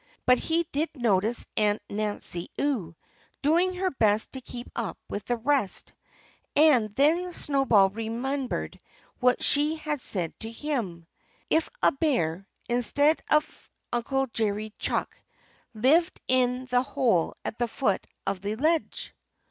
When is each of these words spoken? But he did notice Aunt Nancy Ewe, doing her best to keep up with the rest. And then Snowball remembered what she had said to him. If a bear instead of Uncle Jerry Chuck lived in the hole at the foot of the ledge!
But 0.25 0.39
he 0.39 0.63
did 0.71 0.89
notice 0.95 1.45
Aunt 1.57 1.79
Nancy 1.87 2.49
Ewe, 2.57 2.95
doing 3.43 3.75
her 3.75 3.91
best 3.91 4.31
to 4.31 4.41
keep 4.41 4.67
up 4.75 4.97
with 5.07 5.25
the 5.25 5.37
rest. 5.37 5.93
And 6.55 6.95
then 6.95 7.31
Snowball 7.31 7.91
remembered 7.91 8.79
what 9.19 9.43
she 9.43 9.75
had 9.75 10.01
said 10.01 10.33
to 10.39 10.49
him. 10.49 11.05
If 11.51 11.69
a 11.83 11.91
bear 11.91 12.47
instead 12.67 13.21
of 13.29 13.69
Uncle 13.93 14.25
Jerry 14.33 14.73
Chuck 14.79 15.21
lived 15.75 16.19
in 16.27 16.65
the 16.65 16.81
hole 16.81 17.35
at 17.45 17.59
the 17.59 17.67
foot 17.67 18.07
of 18.25 18.41
the 18.41 18.55
ledge! 18.55 19.13